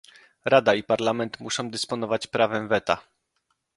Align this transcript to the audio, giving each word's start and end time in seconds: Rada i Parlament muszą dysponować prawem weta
Rada 0.45 0.73
i 0.75 0.83
Parlament 0.83 1.39
muszą 1.39 1.71
dysponować 1.71 2.27
prawem 2.27 2.67
weta 2.67 3.01